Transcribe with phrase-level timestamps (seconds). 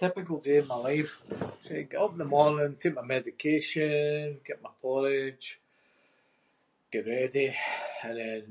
[0.00, 1.12] Typical day in my life?
[1.70, 5.46] I get up in the morning, take my medication, get my porridge,
[6.92, 7.46] get ready
[8.04, 8.42] and then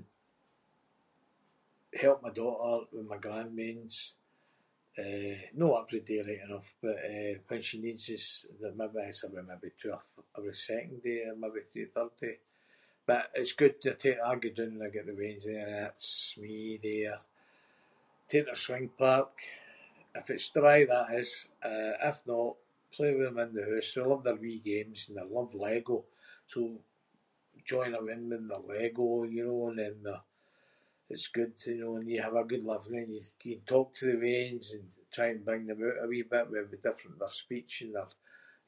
[2.04, 3.98] help my daughter with my grandweans.
[5.06, 9.70] Eh, no every day right enough but, eh, when she needs us- maybe [inc] maybe
[9.80, 10.00] two or
[10.38, 11.64] every second day or three every
[11.96, 12.36] third day,
[13.08, 16.36] but it’s good to take- I go doon and I get the weans and that’s
[16.42, 16.56] me
[16.86, 17.20] there.
[18.32, 19.34] Take them to the swing park
[20.20, 21.32] if it’s dry, that is.
[21.70, 22.54] Eh, if not
[22.96, 23.92] play with them in the hoose.
[23.94, 25.98] They love their wee games and they love Lego,
[26.52, 26.60] so
[27.70, 29.08] join them in with their Lego
[29.66, 30.22] and then they’re-
[31.14, 34.06] it’s good, you know, and then you have good laugh and you- you talk to
[34.10, 36.46] the weans and try and bring them oot a wee bit.
[36.54, 38.12] Maybe different- their speech and their-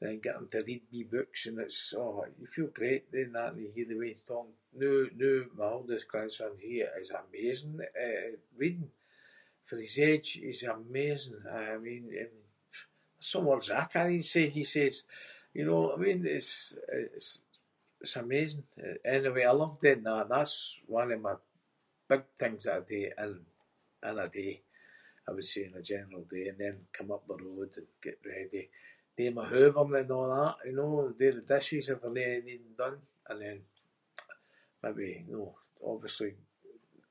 [0.06, 3.50] then get them to read wee books and it’s- aw, you feel great doing that
[3.52, 7.92] and you hear the weans talkin- noo- noo my oldest grandson- he is amazing at,
[7.94, 8.90] eh, reading.
[9.66, 12.04] For his age he’s amazing, know what I mean?
[12.06, 12.86] I mean there’s
[13.30, 14.96] some words I cannae say he says,
[15.56, 16.22] you know what I mean?
[16.38, 16.54] It’s,
[16.94, 17.38] eh, it’s-
[18.02, 18.66] it's amazing.
[19.16, 20.30] Anyway I love doing that.
[20.32, 20.58] That’s
[20.98, 21.36] one of my
[22.10, 23.46] big things that I do and-
[24.08, 24.52] in a day
[25.28, 26.44] I would say- in a general day.
[26.50, 28.64] And then come up the road and get ready
[29.16, 30.20] doing my hoovering and a’
[30.58, 32.98] that, you know, do the dishes if there any needing done.
[33.28, 33.58] And then,
[34.82, 35.48] maybe, know,
[35.92, 36.30] obviously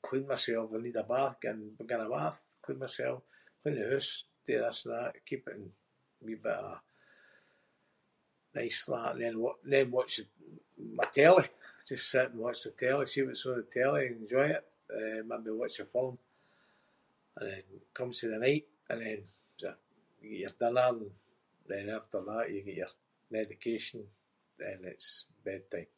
[0.05, 0.65] clean myself.
[0.69, 3.19] If I need a bath, go in a bath and clean myself.
[3.61, 4.13] Clean the hoose.
[4.45, 5.13] Do this and that.
[5.27, 5.65] Keep it in
[6.21, 6.81] a wee bit of-
[8.57, 9.11] nice like that.
[9.13, 11.47] And then watch- then watch m-my telly.
[11.87, 14.65] Just sit and watch the telly- see what’s on the telly and enjoy it.
[14.99, 16.15] Eh, maybe watch a film.
[17.35, 19.21] And then when it comes to the night and then
[20.19, 21.15] you get your dinner and
[21.69, 22.89] then after that you get your
[23.37, 24.01] medication.
[24.59, 25.11] Then it’s
[25.45, 25.89] bedtime.